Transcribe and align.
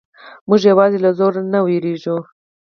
موږ 0.47 0.61
یوازې 0.71 0.97
له 1.05 1.11
زور 1.19 1.33
نه 1.53 1.59
وېریږو. 1.65 2.17